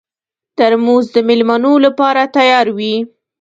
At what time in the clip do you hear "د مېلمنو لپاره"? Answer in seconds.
1.15-2.21